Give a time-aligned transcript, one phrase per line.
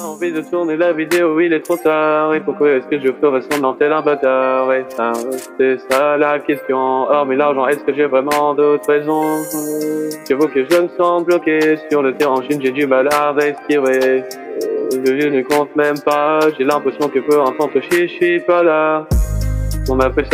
[0.00, 2.34] Envie de tourner la vidéo, il est trop tard.
[2.34, 5.12] Et pourquoi est-ce que je ferais semblant tel un bâtard Et ça,
[5.58, 6.76] c'est ça la question.
[6.76, 9.42] Hormis l'argent, est-ce que j'ai vraiment d'autres raisons?
[10.28, 14.24] J'avoue que je me sens bloqué sur le terrain Chine, j'ai du mal à respirer.
[14.92, 19.06] Je ne compte même pas, j'ai l'impression que peu importe, je suis pas là.
[19.88, 20.26] On m'appelle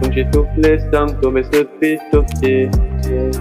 [0.00, 2.93] comme j'ai tous les symptômes et ce triste aussi.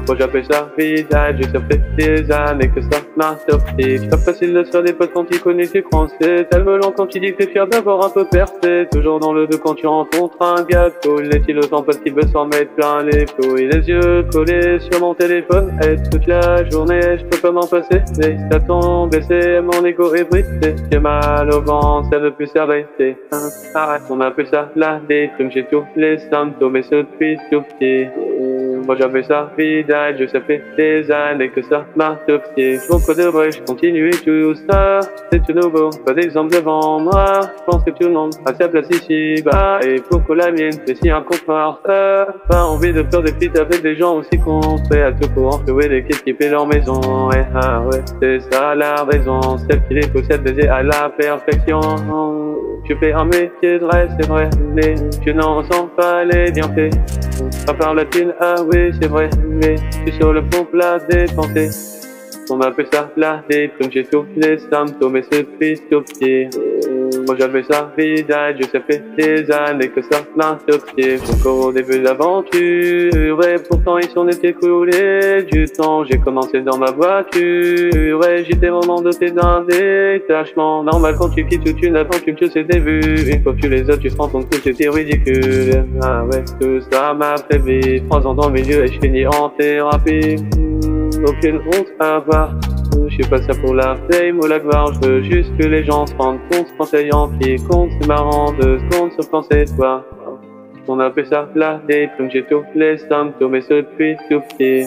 [0.08, 4.08] Moi j'appelle ça visage, ça fait des années que ça m'a sorti.
[4.10, 6.46] Pas facile de se faire des potes quand ils connaissent tes français.
[6.50, 8.88] Tellement long quand tu dis que t'es fier d'avoir un peu percé.
[8.92, 11.20] Toujours dans le dos quand tu rencontres un gâteau.
[11.20, 13.68] Laisse-il le temps parce qu'il veut s'en mettre plein les couilles.
[13.68, 15.72] Les yeux collés sur mon téléphone.
[15.84, 18.02] Et toute la journée, je peux pas m'en passer?
[18.18, 20.76] Mais ça tombe, baissé, mon ego est brisé.
[20.92, 22.86] J'ai mal au ventre, ça ne plus servir.
[23.76, 25.00] Arrête, on m'appelle ça la
[25.38, 28.08] comme j'ai tous les symptômes et ce depuis tout petit.
[28.86, 32.80] Moi j'avais ça vidage, je sais fait des années que ça m'a toxié.
[32.88, 35.00] Pourquoi devrais je continuer tout ça
[35.32, 37.42] C'est tout nouveau, pas d'exemple devant moi.
[37.58, 39.80] Je pense que tout le monde a sa place ici bas.
[39.86, 43.82] Et pourquoi la mienne fait si un confort Pas envie de faire des petites avec
[43.82, 44.78] des gens aussi cons.
[44.90, 47.32] Prêts à tout pour enflouer les quêtes qui paient leur maison.
[47.32, 49.58] Et ah ouais, c'est ça la raison.
[49.70, 51.80] Celle qui les possède baiser à la perfection.
[52.86, 54.96] Je fais un métier de rêve, c'est vrai, mais
[55.26, 56.92] je n'en sens pas les bienfaits.
[57.66, 61.00] Pas par la thune, ah oui, c'est vrai, mais je suis sur le fond plat
[61.00, 61.70] des pensées.
[62.50, 63.42] On m'appelle ça la
[63.80, 66.04] comme j'ai tous les symptômes et ce triste au.
[67.26, 71.22] Moi j'avais ça visage, je sais fait des années que ça m'intoxique.
[71.34, 76.04] Encore au début de l'aventure, et pourtant il s'en était coulé du temps.
[76.04, 80.84] J'ai commencé dans ma voiture, et j'étais moment doté d'un détachement.
[80.84, 83.32] Normal quand tu quittes toute une aventure, tu sais vu.
[83.32, 85.86] Une fois que tu les as, tu te rends compte que c'était ridicule.
[86.02, 88.08] Ah ouais, tout ça m'a fait vite.
[88.10, 90.36] Trois ans dans le milieu et je finis en thérapie.
[91.26, 92.54] Aucune honte à avoir.
[93.08, 95.84] Je suis pas ça pour la fame ou la gloire, je veux juste que les
[95.84, 100.04] gens se rendent compte en ayant qui compte, c'est marrant deux secondes sur penser toi.
[100.88, 101.80] On appelle ça la
[102.18, 104.86] comme j'ai tous les symptômes et ce tout petit.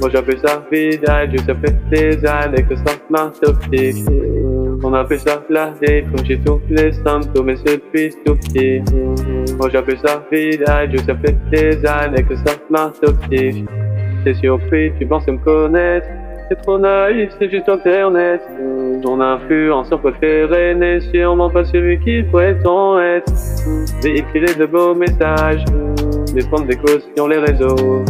[0.00, 4.06] Moi j'appelle ça vidage, ça fait des années que ça m'a toxique.
[4.84, 5.72] On appelle ça la
[6.10, 7.76] comme j'ai tous les symptômes et ce
[8.24, 8.80] tout petit.
[9.58, 12.92] Moi j'appelle ça vidage, ça fait des années que ça m'a.
[14.24, 16.06] T'es surpris, tu penses me connaître?
[16.48, 18.40] C'est trop naïf, c'est juste internet.
[19.02, 23.30] Ton influenceur préféré n'est sûrement pas celui qui prétend être.
[24.02, 25.64] Véhiculer de beaux messages,
[26.32, 28.04] défendre des causes sur les réseaux.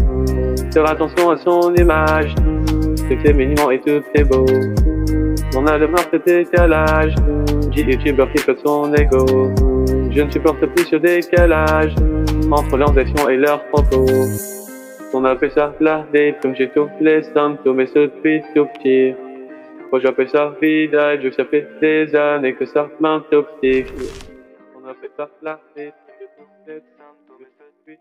[0.73, 2.35] Faire attention à son image,
[3.09, 4.47] tout est mignon et tout est beau.
[5.57, 7.15] On a le marque décalage,
[7.73, 9.27] dit youtubeur qui fait son ego.
[10.11, 11.95] Je ne supporte plus ce décalage
[12.51, 14.07] entre leurs actions et leurs propos.
[15.15, 16.07] On appelle ça la
[16.43, 19.15] comme j'ai tous les symptômes et ce depuis tout petit.
[19.91, 23.93] Moi j'appelle ça vidage, ça fait des années que ça m'intoxique.
[24.77, 25.93] On appelle ça la comme j'ai
[26.37, 27.99] tous les symptômes et ce depuis